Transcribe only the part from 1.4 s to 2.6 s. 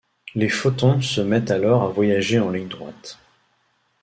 alors à voyager en